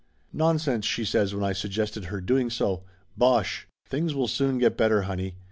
[0.33, 2.81] "Nonsense!" she says when I suggested her doing so.
[3.15, 3.67] "Bosh!
[3.85, 5.35] Things will soon get better, honey